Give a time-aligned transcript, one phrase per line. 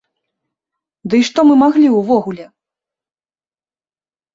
[1.11, 2.45] Ды і што мы маглі ўвогуле?